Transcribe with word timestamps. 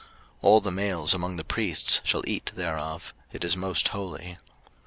03:006:029 0.01 0.09
All 0.41 0.61
the 0.61 0.71
males 0.71 1.13
among 1.13 1.37
the 1.37 1.43
priests 1.43 2.01
shall 2.03 2.23
eat 2.25 2.49
thereof: 2.55 3.13
it 3.31 3.43
is 3.43 3.55
most 3.55 3.89
holy. 3.89 4.39